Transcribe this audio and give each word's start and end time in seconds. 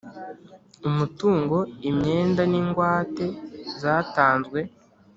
Umutungo 0.89 1.57
Imyenda 1.89 2.41
N 2.51 2.53
Ingwate 2.61 3.25
Zatanzwe 3.81 4.59